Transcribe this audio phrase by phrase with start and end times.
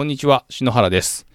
[0.00, 1.26] こんにちは、篠原です。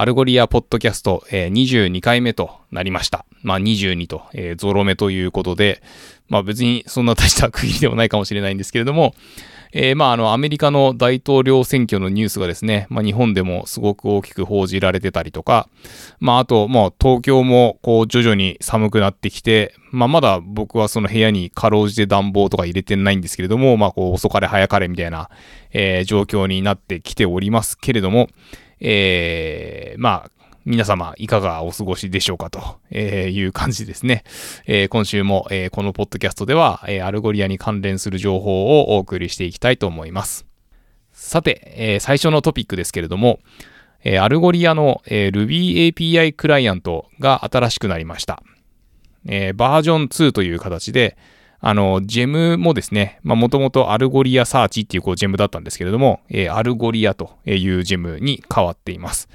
[0.00, 3.26] Algolia ポッドキャスト、えー22回目となりました。
[3.42, 5.82] まあ22と、えーゾロ目ということで、
[6.30, 9.14] まあ別にそんな大した区切りでもないかもしれないんですけれども、
[9.74, 15.68] えーまああのアメリカの大統領選挙のニュースがですね、まあ日本でもすごく大きく報じられてたりとか、
[16.18, 25.28] まああともう東京もこう徐々に寒くなってきて、まあまだ僕はその部屋にかろうじて暖房とか入れてないんですけれども、まあこう遅かれ早かれみたいな、
[25.72, 28.30] えー状況になってきておりますけれども、
[28.80, 30.30] えーまあ、
[30.64, 34.24] 皆様いかがお過ごしでしょうかという感じですね。
[34.90, 40.46] 今週も、このポッドキャストでは、 Algolia に関連する情報をお送りしていきたいと思います。
[41.12, 43.40] さて、最初のトピックですけれども、
[44.20, 48.42] Algolia の、え Ruby API クライアントが新しくなりました。
[49.24, 51.16] バージョン2という形で、
[51.60, 59.28] あの、 gem もですね、まあ、もともと Algolia Search っていうこう gem だったんですけれども、えー Algolia という gem に変わっています。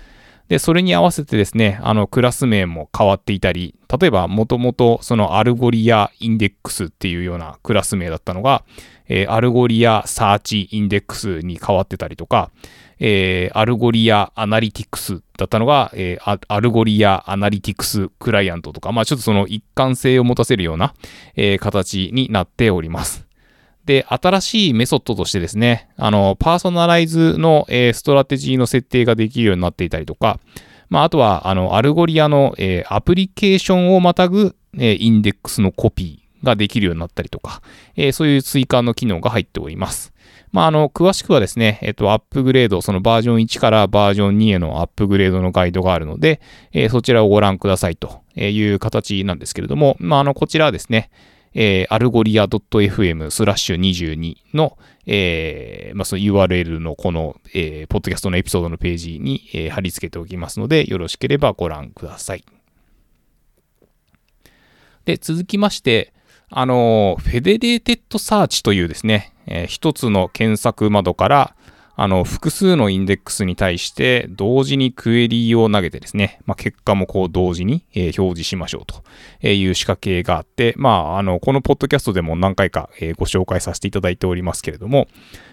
[0.47, 8.63] で、それに合わせてですね、あの、クラス名も変わっていたり、例えば、もともとその Algolia Index っていうようなクラス名だったのが、
[9.07, 12.51] えー Algolia Search Index に変わってたりとか、
[12.99, 20.93] えー Algolia Analytics だったのが、えー Algolia Analytics Client とか、まあちょっとその一貫性を持たせるような、
[21.35, 23.24] えー形になっております。
[23.85, 30.39] で、新しいメソッドとしてですね、あの、パーソナライズの、えーストラテジーの設定ができるようになっていたりとか、
[30.89, 37.61] まあ、あとは、あの、 Algolia の、えーアプリケーションをまたぐ、えーインデックスのコピーができるようになったりとか、
[37.95, 40.13] えーそういう追加の機能が入っております。
[40.51, 46.39] まあ、あの、詳しくはですね、えっと、アップグレード、そのバージョン1からバージョン2へのアップグレードのガイドがあるので、
[46.71, 51.11] えーそちらをご覧くださいという形なんですけれども、まあ、あの、こちらはですね、
[51.57, 62.43] えー、 Algolia .fm スラッシュ22の、えーまあ、その URL のこの、えーポッドキャストのエピソードのページに、えー貼り付けておきますので、よろしければご覧ください。
[65.05, 66.13] で、続きまして、
[66.49, 71.55] あの、 Federated Search というですね、えー一つの検索窓から、
[71.97, 85.07] あの、複数のインデックスに対して同時にクエリーを投げてですね、まあ、結果もこう同時に、えー表示しましょうという仕掛けがあって、まあ、あの、このポッドキャストでも何回か、えーご紹介させていただいておりますけれども、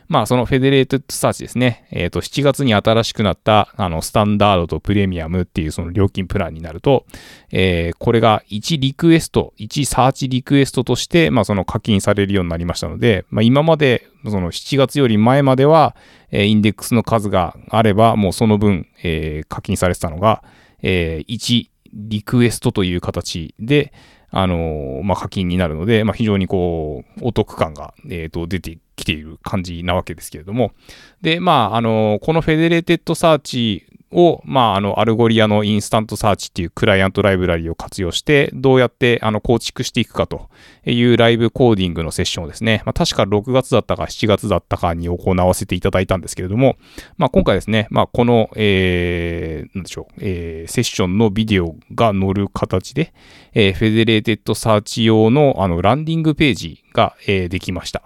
[0.09, 7.07] まあ、その Federated Search ですね、えっ、と、7月に新しくなった、あの、スタンダードとプレミアムっていうその料金プランになると、
[7.51, 15.97] えーこれが1リクエスト、1サーチリクエストとして、まあ、その課金されるようになりましたので、まあ、今まで、その7月より前までは、
[16.31, 20.43] えインデックスの数があれば、もうその分、え課金されてたのが、
[20.83, 23.93] え1リクエストという形で、
[24.31, 30.73] あのまあ、課金になるので、まあ、非常にこう、お得感が、えーと出てきている感じなわけですけれども。
[31.21, 40.49] で、まあ、あのこの Federated Search を、まあ、あの、 Algolia の InstantSearch っていうクライアントライブラリを活用して、どうやって、あの、構築していくかと
[40.85, 46.77] いうライブコーディングのセッションをですね、まあ、確か6月だったか7月だったかに行わせていただいたんですけれども、
[47.17, 53.13] まあ、今回ですね、まあ、この、えー、なんでしょう、えーセッションのビデオが載る形で、
[53.53, 58.03] えー Federated Search 用の、あの、ランディングページが、えーできました。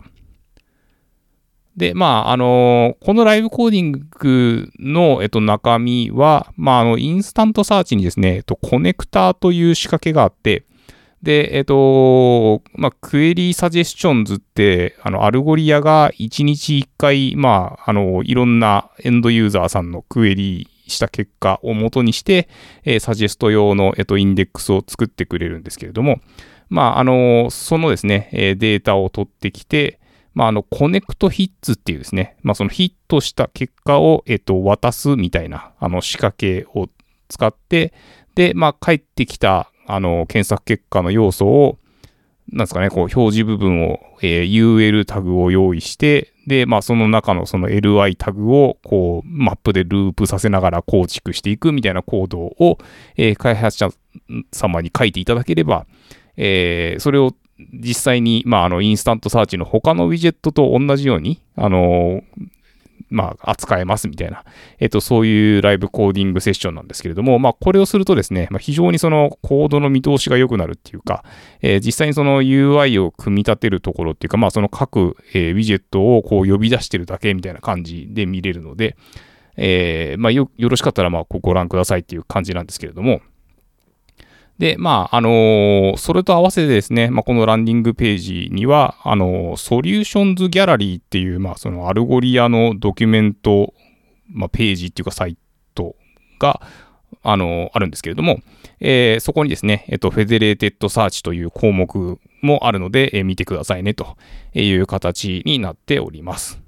[1.76, 10.64] で、まあ、あのこのライブコーディングの、えっと、中身は、まあ、あの、 InstantSearch にですね、えっと、コネクターという仕掛けがあって、
[11.22, 22.48] で、えっと、まあ、 Query Suggestions って、あの、 Algolia が1日1回、まあ、あの、いろんなエンドユーザーさんのクエリーした結果を元にして、
[22.84, 26.20] えーサジェスト用の、えっと、インデックスを作ってくれるんですけれども、
[26.68, 29.98] まあ、あの、そのですね、えーデータを取ってきて、
[30.36, 36.90] まあ、あの、 connectHits っていうですね、まあ、そのヒットした結果を、えっと、渡すみたいな、あの、仕掛けを
[37.28, 37.94] 使って、
[38.34, 41.78] で、まあ、返ってきた、あの、検索結果の要素を、
[42.52, 52.76] なんですかね、こう、表示部分を、えー UL タグを用意して、で、まあ、その中のその LI タグを、こう、マップでループさせながら構築していくみたいなコードを、
[53.16, 53.88] えー開発者
[54.52, 55.86] 様に書いていただければ、
[56.36, 62.22] えーそれを実際に、まあ、あの、 InstantSearch の他のウィジェットと同じように、あの
[63.08, 64.44] まあ、扱えますみたいな、
[64.80, 71.24] えっと、そういうライブコーディングセッションなんですけれども、まあ、これをするとですね、まあ、非常にそのコードの見通しが良くなるっていうか、
[71.62, 78.96] えー実際にその UI を組み立てるところっていうか、まあ、その各、えーウィジェットをこう呼び出してるだけみたいな感じで見れるので、
[79.56, 83.20] えーまあ、よよろしかったらまあごご覧くださいっていう感じなんですけれども、
[84.58, 93.74] で、まあ、あのーそれと合わせてですね、まあ、このランディングページには、あのー Solutions Gallery っていう、まあ、その Algolia のドキュメント
[94.28, 95.36] まあ、ページっていうかサイ
[95.74, 95.96] ト
[96.38, 96.60] が、
[97.22, 98.40] あの、あるんですけれども、
[98.80, 104.16] えー、そこにですね、えっと、 Federated Search という項目もあるので、えー、見てくださいねと
[104.54, 106.60] いう形になっております。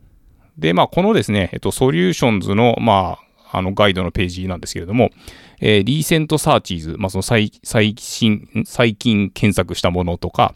[0.56, 5.10] で、まあ、このですね、えっと、 Solutions の、まあ、あの、ガイドのページなんですけれども、
[5.60, 10.54] えー、 Recent Searches、まあ、その最最新、最近検索したものとか、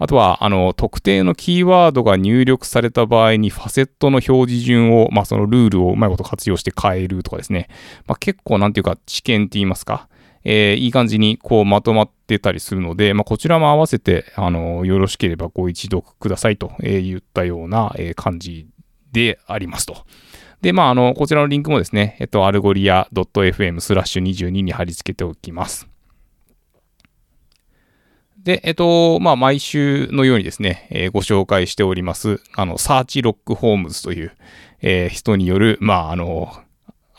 [0.00, 7.68] あとは、あの、特定のキーワードが入力された場合にファセットの表示順を、まあ、そのルールをうまいこと活用して変えるとかですね。
[8.06, 10.08] まあ、結構、なんていうか、知見って言いますか？
[10.44, 18.68] えー、いい感じにこうまとまってたりするので、まあ、こちらも合わせて、あの、よろしければご一読くださいと言ったような感じ
[19.10, 20.06] でありますと。
[20.60, 25.88] で、まあ、あの、こちらのリンクもですね、えっと、 Algolia .fm スラッシュ22に貼り付けておきます。
[28.38, 34.32] で、えっと、まあ、毎週のようにですね、えー、ご紹介しております、あの、 Searchlock Holmes という、
[34.80, 36.52] えー、人による、まあ、あの、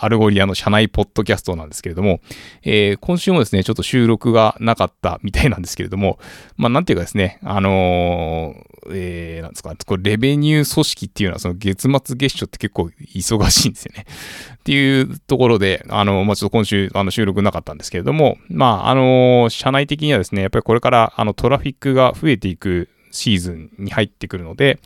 [0.02, 2.22] Algolia の社内ポッドキャストなんですけれども、
[2.64, 6.20] えー、今週もですね、ちょっと収録がなかったみたいなんですけれども、
[6.56, 14.06] まあ、なんていうかですね、あのー、えー、なんですか、これ revenue 組織っていうのは、その月末月初って結構忙しいんですよね。
[14.56, 24.80] っていうところで、あの、まあ、ちょっと今週、あの、収録なかったんですけれども、まあ、あの、社内的にはですね、やっぱりこれから、あの、トラフィックが増えていくシーズンに入ってくるので、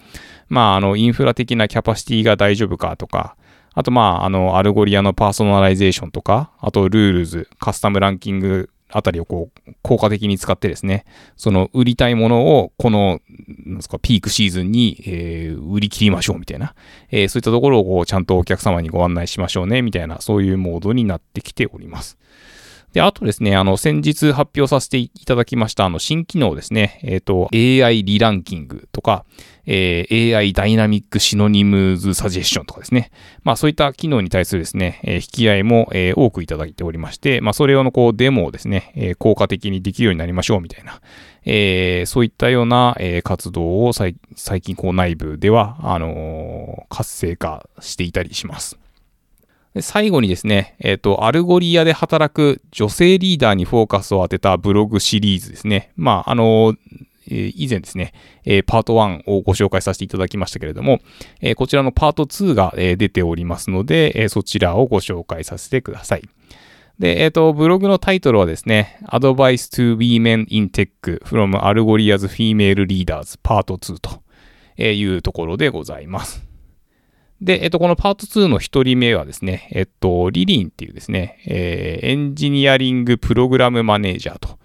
[0.50, 3.36] まあ、あの、インフラ的なキャパシティが大丈夫かとか、
[3.74, 11.06] あと、まあ、あの、 Algolia のパーソナライゼーションとか、あと、 Rules、カスタムランキングあたりをこう、効果的に使ってですね、
[11.36, 13.20] その売りたいものを、この、
[13.66, 16.76] なんですか、ピークシーズンに、えー、売り切りましょうみたいな、
[17.10, 22.18] えー、そういったところをこう、ちゃんとお客様にご案内しましょうね、みたいな、そういうモードになってきております。
[22.94, 29.26] で、あとですね、あの、先日発表させていただきました、あの、新機能ですね、えっ、ー、と、AI リランキングとか、
[29.66, 33.12] えー、AI ダイナミックシノニムズサジェッションとかですね。
[33.44, 41.00] まあそういった機能に対するですね、えー、引き合いも、えー、多くいただいておりまして、まあそれ用のこうデモをですね、えー、効果的にできるようになりましょうみたいな、
[41.46, 44.16] えー、そういったような、えー、活動を最
[44.62, 48.83] 近こう内部では、あのー、活性化していたりします。
[49.82, 55.92] 最後にですね、えっ、ー、と、 Algolia で働く女性リーダーにフォーカスを当てたブログシリーズですね。
[55.96, 56.76] まあ、あの、
[57.30, 58.14] え以前ですね、
[58.68, 61.00] パート1をご紹介させていただきましたけれども、
[61.56, 66.24] こちらのパート2が、出ておりますので、そちらをご紹介させてください。
[67.00, 70.90] で、えっ、ー、と、ブログのタイトルはですね、Advice to Women in Tech
[71.24, 76.53] from Algolia's Female Leaders Part 2というところでございます。
[77.44, 84.58] で、えっ、と、このパート2の一人目はですね、えっと、リリンっていうですね、えー、エンジニアリングプログラムマネージャーと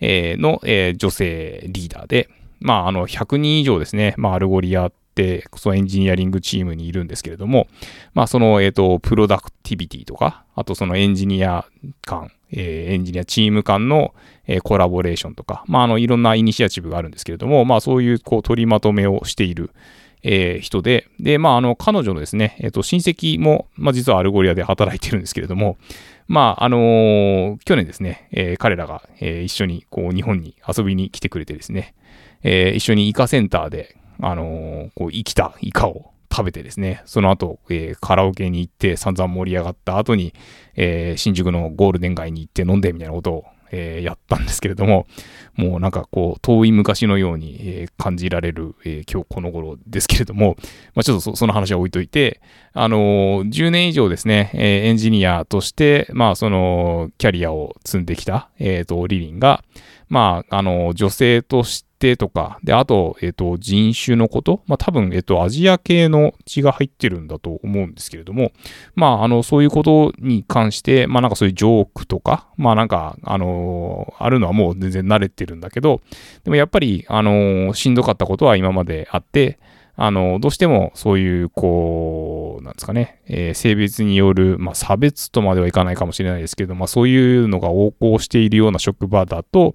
[0.00, 2.28] えの、え女性リーダーで、
[2.60, 7.68] まあ、あの、100人以上ですね、まあ、 Algolia って、そのエンジニアリングチームにいるんですけれども、
[8.14, 11.66] まあ、その、えっ、と、プロダクティビティとか、あとそのエンジニア
[12.02, 14.14] 間、え、エンジニアチーム間の、
[14.46, 19.70] え、コラボレーションとか、まあ、あの、いろんなイニシアチブがあるんですけれども、まあ、そういう、こう、取りまとめをしている、
[20.24, 25.76] えー、人で、で、まあ、あの、彼女のですね、えっ、と、親戚も、まあ、実は Algolia で働いてるんですけれども、
[26.26, 31.94] まあ、あのー、去年ですね、えー、彼らが、えー、一緒にこう日本に遊びに来てくれてですね、
[32.42, 40.34] え一緒にイカセンターで、あのこう生きたイカを食べてですね、その後、えカラオケに行って散々盛り上がった後に、
[40.76, 45.06] え新宿のゴールデン街に行って飲んでみたいなことをえー、やったんですけれども、
[45.54, 50.56] もうなんかこう、遠い昔のように、えー、感じられる、えー、今日この頃ですけれども、
[50.94, 52.40] まあ、ちょっとその話は置いといて、
[52.72, 59.62] あの10年以上ですね、えエンジニアとして、まあ、その、キャリアを積んできた、えっ、と、リリンが、
[60.08, 68.52] まあ、あの女性として、定とか、で、あと、えっ、ー、と、人種のこと、まあ多分、えっ、ー、と、アジア系の血が入ってるんだと思うんですけれども、
[68.94, 76.00] まあ、あの、そういうことに関して、まあなんかそういうジョークとか、まあなんか、あのー、あるのはもう全然慣れてるんだけど、
[76.44, 79.58] でもやっぱり、あのしんどかったことは今まであって、
[79.96, 82.23] あの、どうしてもそういう、こう、
[82.74, 89.74] ですかね、えー、性別による、まあ、差別とまではいかないかもしれないですけど、まあ、そういうのが横行しているような職場だと、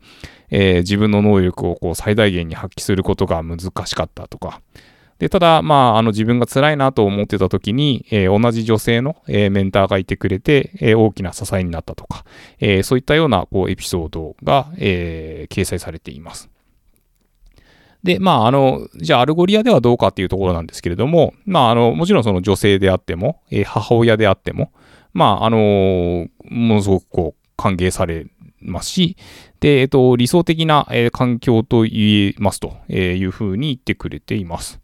[0.49, 4.61] えー、自分の能力をこう最大限に発揮することが難しかったとか、
[5.19, 12.23] で、ただ、まあ、あの、自分が辛いなと思ってた時に、えー、同じ女性の、えー、メンターがいてくれて、えー、大きな支えになったとか、
[12.59, 16.49] えそういったような、こう、エピソードが、え掲載されています。
[18.03, 24.71] で、まあ、あの、じゃあ、 Algolia ではどうかっていうところなんですけれども、まあ、あの、もちろんその女性であっても、えー、母親であっても、
[25.13, 28.27] まあ、あのー、ものすごくこう、歓迎され
[28.61, 29.17] ますし、
[29.59, 34.79] で、えっ、ー、と、理想的な、えー、環境と言えますというふうに言ってくれています。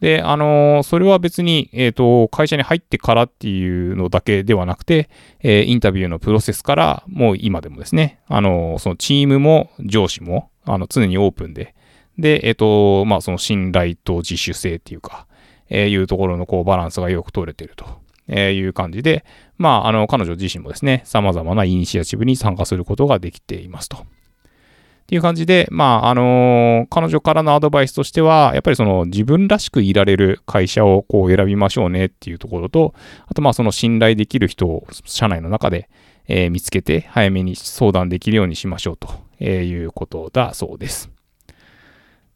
[0.00, 5.08] で、あの、それは別に、えっ、と、会社に入ってからっていうのだけではなくて、
[5.40, 11.74] えー、インタビューのプロセスから、もう今でもですね、あのそのチームも上司も、あの、常にオープンで、
[12.18, 15.26] で、えっ、と、まあ、その信頼と自主性っていうか、
[15.70, 17.86] えいうところのこうバランスがよく取れてると。
[18.26, 19.24] えいう感じで、
[19.58, 23.98] まあ、あの、彼女自身もですね、様々なイニシアチブに参加することができていますと。
[23.98, 32.94] っていう感じで、まあ、あのー、彼女からのアドバイスとしては、やっぱりその自分らしくいられる会社をこう選びましょうねっていうところと、
[33.26, 35.90] あとまあその信頼できる人を社内の中で、
[36.26, 41.13] えー、見つけて早めに相談できるようにしましょうということだそうです。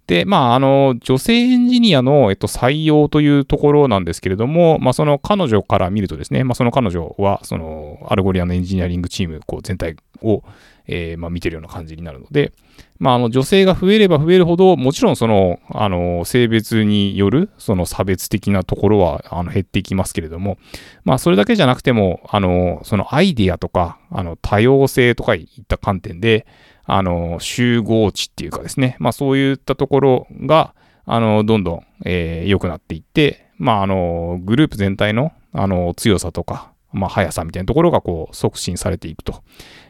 [0.08, 10.42] で、まあ、あの、女性エンジニアの、えっと、採用というところなんですけれども、まあ、その彼女から見るとですね、まあ、その彼女は、その、 Algolia のエンジニアリングチーム、こう、全体を、
[10.86, 12.52] えー、まあ、見てるような感じになるので、
[12.98, 20.56] まあ、あの、女性が増えれば増えるほど、もちろん、その、あの、性別による、その差別的なところは、あの、減っていきますけれども、
[21.04, 26.46] まあ、それだけじゃなくても、あの、そのアイディアとか、あの、多様性とかいった観点で、
[26.90, 39.42] あの、集合値っていうかですね、まあそういったところが、あの、どんどん、えー、良くなっていって、まああの、グループ全体の、あの、強さとか、まあ速さみたいなところがこう促進されていくと、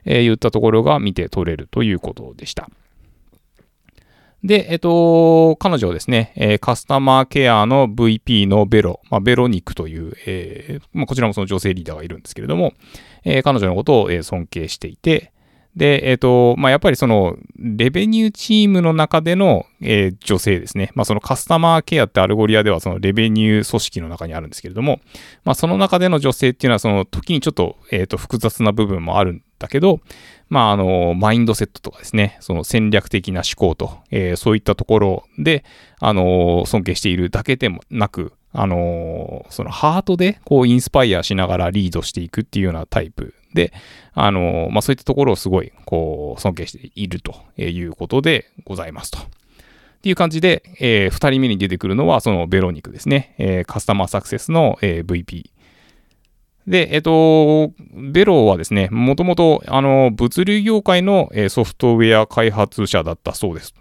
[0.05, 2.69] えー、いったところが見て取れるということでした。
[4.43, 12.73] で、えっと、彼女はですね、えー、カスタマーケアの VP のベロ、まあ、ベロニックという、えーまあ、こちらもその女性リーダーがいるんですけれども、
[13.25, 15.33] えー、彼女のことを、え、尊敬していて、
[15.79, 20.91] で、えっ、ー、と、まあ、やっぱりその、 revenue チームの中での、えー、女性ですね。
[20.97, 25.01] まあ、そのカスタマーケアって Algolia ではその revenue 組織の中にあるんですけれども、
[25.45, 30.01] まあ、その中での女性っていうのはその時にちょっと、えっ、ー、と、複雑な部分もあるんだけど、
[30.49, 35.65] まあ、あの、マインドセットとかですね、その戦略的な思考と、えー、そういったところで、
[36.01, 43.73] あの、尊敬しているだけでもなく、あのそのハートでこうインスパイアしながらリードしていくっていうようなタイプで、
[44.15, 49.19] あの、まあ、そういったところをすごい、こう、尊敬しているということでございますと。
[49.19, 53.35] っていう感じで、えー、2人目に出てくるのは、そのベロニクですね。
[53.39, 55.51] えー、カスタマーサクセスの、えー、VP。
[56.69, 63.75] で、えっ、と、ベロはですね、もともと、あの、物流業界の、えソフトウェア開発者だったそうです。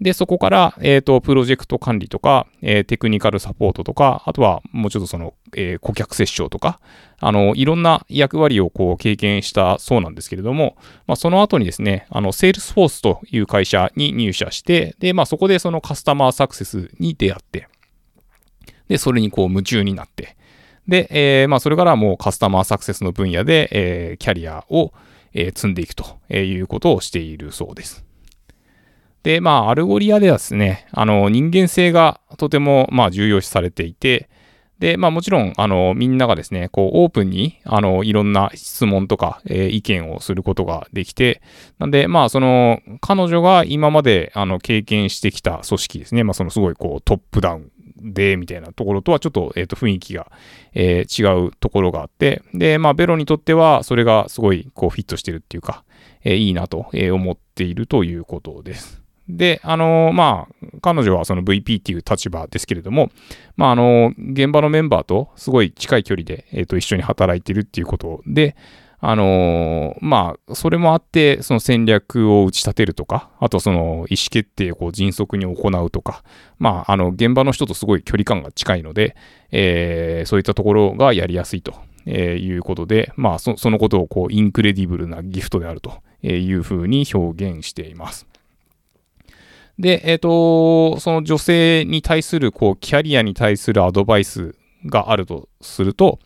[0.00, 6.80] で、そこから、えっ、ー、と、プロジェクト管理とか、えー、テクニカルサポートとか、あとはもうちょっとその、えー、顧客接触とか、
[7.18, 10.76] あの、いろんな役割をこう経験したそうなんですけれども、
[11.08, 17.66] まあ、その後にですね、あの、セールスフォースという会社に入社して、で、まあ、そこでそのカスタマーサクセスに出会って、
[18.86, 20.36] で、それにこう夢中になって、
[20.86, 24.92] で、えー、まあ、それからもうカスタマーサクセスの分野で、えー、キャリアを、
[25.34, 28.07] えー、積んでいくということをしているそうです。
[29.28, 34.30] で、まあ、アルゴリアではですね、あの、人間性がとても、まあ、重要視されていて、
[34.78, 41.42] で、まあもちろん、あの、みんながですね、こう、オープンに、あの、いろんな質問とか、えー、意見をすることができて、
[41.78, 47.70] なんで、まあ、その、彼女が今まで、あの、経験してきた組織ですね、まあ、そのすごい、こう、トップダウン
[48.14, 50.32] で、みたいなところとはちょっと、えっ、ー、と、雰囲気が、
[50.72, 55.84] えー、違うところがあって、で、まあ、ベロにとっては、それがすごい、こう、フィットしてるっていうか、
[56.24, 59.07] えー、いいなと思っているということです。
[59.28, 63.10] で、あのー、まあ、彼女はその VP っていう立場ですけれども、
[63.56, 68.56] まあ、あのー、現場のメンバーとすごい近い距離で、えっ、ー、と、一緒に働いてるっていうことで、
[69.00, 76.24] あのまあ、それもあって、その戦略を打ち立てるとか、あとその意思決定をこう迅速に行うとか、
[76.58, 79.14] まあ、あの、現場の人とすごい距離感が近いので、
[79.52, 81.74] えそういったところがやりやすいと
[82.08, 88.26] えいうことで、まあそ、そのことをこう、 incredible なギフトであるというふうに表現しています。
[89.78, 94.54] で、えっ、ー、と、その女性に対する、こう、キャリアに対するアドバイス
[94.86, 96.18] があるとすると、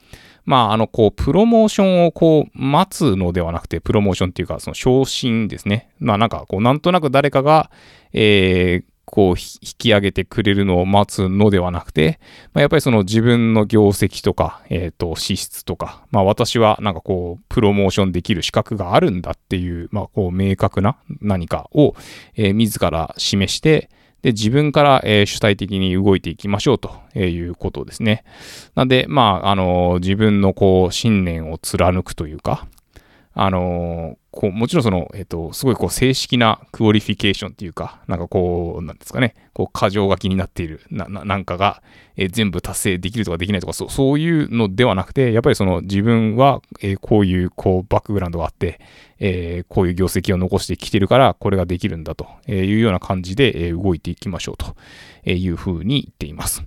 [0.45, 5.91] まあ、あの、こう、プロモーションをこう、待つのではなくて、プロモーションっていうか、その昇進ですね。
[5.99, 7.71] まあ、なんか、こう、なんとなく誰かが、
[8.13, 12.19] えー、こう引き上げてくれるのを待つのではなくて、
[12.55, 21.95] まあ、やっぱりその自分の業績とか、えっ、ー、と、資質とか、まあ私はなんかこう、プロモーションできる資格があるんだっていう、まあこう、明確な何かを、
[22.37, 23.91] えー、自ら示して、
[24.23, 28.25] で、自分から、えー、主体的に動いていきましょうということですね。
[28.75, 32.67] なんで、まあ、あの自分のこう、信念を貫くというか、
[33.35, 41.83] あのこう、もちろんその、えっ、と、すごいこう正式な qualification っていうか、なんかこう、なんですかね、こう、箇条書きになっている、な、ななんかが、
[42.17, 48.81] えー、全部達成できるとかできないとか、そうそういうのではなくて、やっぱりその自分は、えー、こういう、こう、バックグラウンドがあって、
[49.19, 56.65] えー、こういう業績を残してきてるから、これができるんだというような感じで、え動いていきましょうというふうに言っています。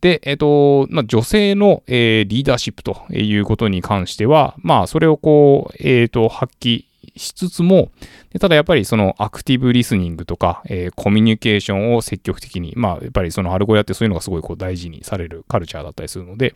[0.00, 6.84] で、えっ、と、ま、女性の、えー、リーダーシップということに関しては、まあ、それをこう、えっ、と、発揮
[7.16, 7.90] しつつも、
[8.38, 16.54] ただやっぱりそのアクティブリスニングとか、えー、コミュニケーションを積極的に、まあ、やっぱりそのアルゴヤってそういうのがすごいこう大事にされるカルチャーだったりするので、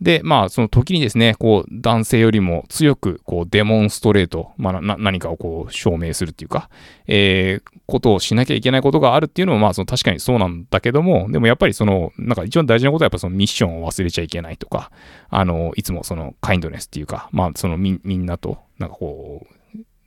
[0.00, 6.68] で、まあ、その時にですね、こう、男性よりも強く、こう、デモンストレート、まあ、何かをこう、証明するっていうか、
[7.06, 14.90] えー、ことをしなきゃいけないことがあるっていうのも、まあ、その確かにそうなんだけども、でもやっぱりその、なんか一番大事なことはやっぱそのミッションを忘れちゃいけないとか、
[15.30, 19.56] あの、いつもその、カインドネスっていうか、まあ、そのみ、みんなと、なんかこう、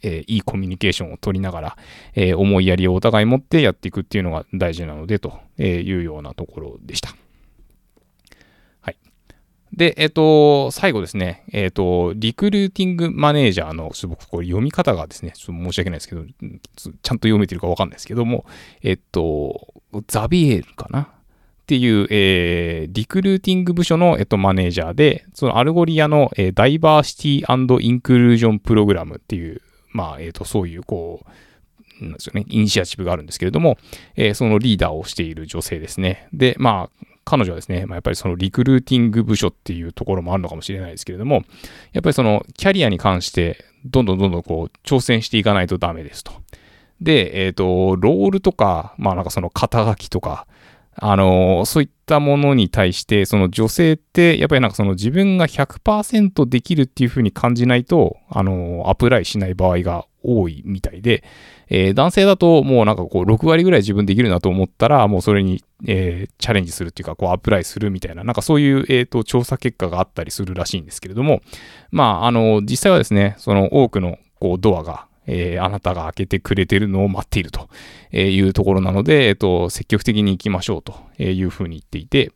[0.01, 1.77] えー、いいコミュニケーションを取りながら、
[2.13, 7.15] えー、思いやりをお互い持ってやっていくっていうのが大事なので、というようなところでした。
[9.73, 18.45] で、えっ、と、最後ですね、えっ、と、リクルーティングマネージャーの、ちょっと僕、これ読み方がですね、ちょっと申し訳ないですけど、ちゃんと読めてるかわかんないですけども、
[18.81, 19.73] えっ、と、
[20.07, 21.01] ザビエルかな？
[21.01, 21.05] っ
[21.69, 29.61] ていう、えー、リクルーティング部署の、えっと、マネージャーで、そのアルゴリアの、えー、ダイバーシティインクルージョンプログラムっていう、
[29.91, 31.23] まあ、えっ、と、そういう、こ
[32.01, 33.77] う、なんですよね、イニシアチブがあるんですけれども、
[34.15, 36.27] えー、そのリーダーをしている女性ですね。
[36.33, 41.43] で、まあ、彼女はですね、まあ、やっぱりそのリクルーティング部署っていうところもあるのかもしれないですけれども、
[41.93, 46.31] やっぱりそのキャリアに関してどんどんどんどんこう挑戦していかないとダメですと。
[47.01, 50.47] で、えっ、ー、と、ロールとか、まあなんかその肩書きとか、
[50.95, 61.23] あのそういったものに対して、その女性って、やっぱりなんかその自分が100%できるっていうふうに感じないと、あのアプライしない場合が多いみたいで、
[61.69, 71.41] えー、男性だともうなんかこう6割ぐらい自分できるなと思ったら、もうそれに、えー、チャレンジするっていうか、こうアプライするみたいな、なんかそういう、えーと、調査結果があったりするらしいんですけれども、
[71.91, 77.69] まあ、あの、実際はですね、その多くのこうドアが、えー、あなたが開けてくれてるのを待っていると
[78.15, 82.31] いうところなので、えっ、ー、と、積極的に行きましょうというふうに言っていて、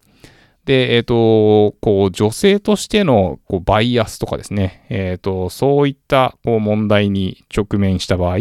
[0.65, 8.38] で、えっ、ー、と、こう、女性としてのこうバイアスとかですね、えっ、と、そういったこう問題に直面した場合、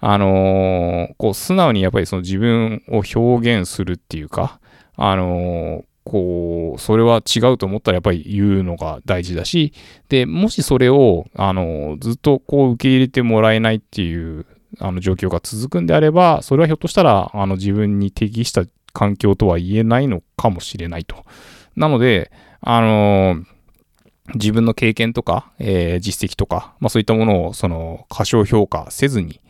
[0.00, 4.60] あのー、こう、素直にやっぱりその自分を表現するっていうか、
[4.96, 9.72] あの、こう、それは違うと思ったらやっぱり言うのが大事だし、
[10.08, 14.46] で、もしそれを、あの、ずっとこう受け入れてもらえないっていう、
[14.80, 21.24] あの状況が続くんであれば、それはひょっとしたら、あの自分に適した環境とは言えないのかもしれないと。
[21.76, 23.44] なので、あの
[24.34, 29.40] 自分の経験とか、えー、実績とか、まあそういったものを、その、過小評価せずに、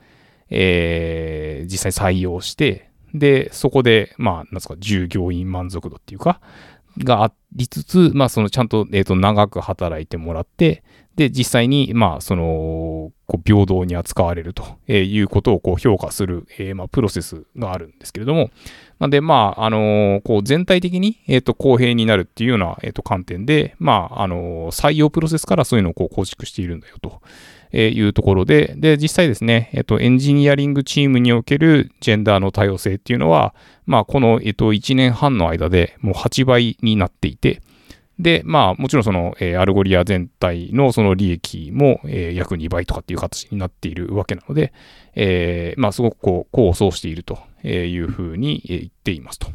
[0.50, 6.40] えー、実際採用して、で、そこで、まあ、なんですか、従業員満足度っていうか、
[6.98, 10.82] がありつつ、まあ、そのちゃんと、え、ー、と、長く働いてもらって、
[11.16, 18.50] で、実際に、まあ、その、こう平等に扱われるということをこう評価する、えー、まあ、プロセスがあるんですけれども、
[18.98, 27.20] なんで、まあ、あの、こう全体的に、え、ー、と、公平になるっていうような、えっ、と、観点で、まあ、あの採用プロセスからそういうのをこう構築しているんだよと。
[27.72, 33.54] いうところで、で、実際ですね、えっと、エンジニアリングチームにおけるジェンダーの多様性っていうのは、
[33.86, 37.62] まあ、この、えっと、1年半の間でもう8倍になっていて、
[38.18, 44.72] で、まあ、もちろんその、えー、アルゴリア全体のその利益も、えー、約2倍とかっていう形になっているわけなので、
[45.14, 49.48] えー、まあ、すごくこう、功を奏しているというふうに言っていますと。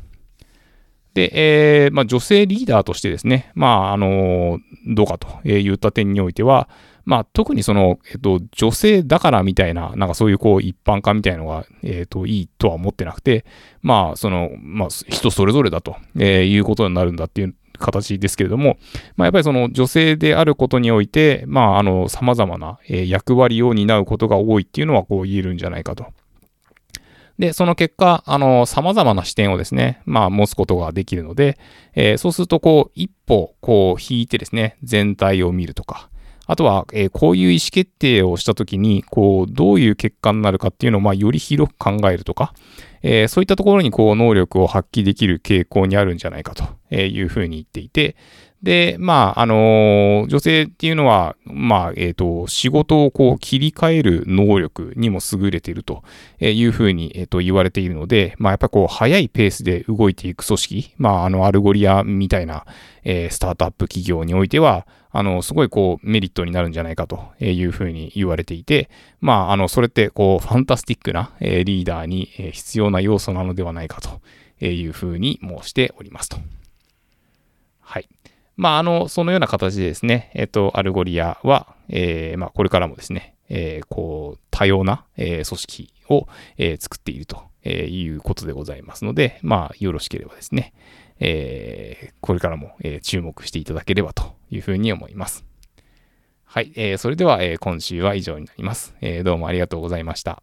[1.14, 6.68] で、えー、まあ、女性リーダーとしてですね、まあ、あのどうかと言った点においては、
[7.06, 13.46] まあ、特にその、えっと、女性だからみたいな、なんかそういうこう一般化みたいのが、えっと、いいとは思ってなくて、
[13.82, 18.78] まあ、その、まあ、人それぞれだと、えー、いうことになるんだっていう形ですけれども、
[19.16, 26.08] まあ、やっぱりその女性であることにおいて、まあ、あの、様々な役割を担うことが多いっていうのはこう言えるんじゃないかと。
[27.38, 31.60] で、その結果、あの、様々な視点をですね、まあ、持つことができるので、
[31.94, 36.10] えー、そうすると、こう、一歩、こう、引いてですね、全体を見るとか、
[36.48, 42.54] あとは、えー、こういう意思決定をしたときに、こう、どういう結果になるかっていうのを、まあ、より広く考えるとか、
[43.02, 48.16] えー、そういったところに、こう、能力を発揮できる傾向にあるんじゃないかというふうに言っていて、
[48.66, 56.04] で、まあ、あの、女性っていうのは、まあ、えっ、ー、と、仕事をこう切り替える能力にも優れていると
[56.40, 62.66] いうふうに、えっ、ー、と、言われているので、まあ、やっぱこう、早いペースで動いていく組織、まあ、あの、アルゴリアみたいな、
[63.04, 68.90] えー、スタートアップ企業においては、あの、すごいこう、メリットになるんじゃないかというふうに言われていて、
[69.22, 76.38] まあ、あの、それってこう、ファンタスティックな、えリーダーに必要な要素なのではないかというふうに申しておりますと。
[77.80, 78.10] はい。
[78.56, 90.74] まあ、あの、そのような形でですね、えっ、と、アルゴリアは、えー、まあ、これからもですね、えー、こう、多様な、えー、組織を、えー、作っているとえいうことでございますので、まあ、よろしければですね、
[91.20, 95.44] えー、これからも、えー、注目していただければというふうに思います。
[96.46, 99.24] はい、えー、それでは、えー、今週は以上になります、えー。
[99.24, 100.42] どうもありがとうございました。